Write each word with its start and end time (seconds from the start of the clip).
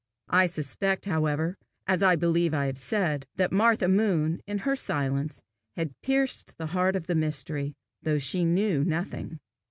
I 0.31 0.47
suspect, 0.47 1.05
however, 1.05 1.59
as 1.85 2.01
I 2.01 2.15
believe 2.15 2.55
I 2.55 2.65
have 2.65 2.79
said, 2.79 3.27
that 3.35 3.51
Martha 3.51 3.87
Moon, 3.87 4.41
in 4.47 4.57
her 4.57 4.75
silence, 4.75 5.43
had 5.75 5.93
pierced 6.01 6.57
the 6.57 6.65
heart 6.73 6.95
of 6.95 7.05
the 7.05 7.13
mystery, 7.13 7.75
though 8.01 8.17
she 8.17 8.43
knew 8.43 8.83
nothing. 8.83 9.39